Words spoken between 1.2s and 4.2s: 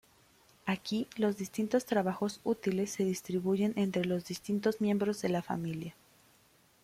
distintos trabajos útiles se distribuyen entre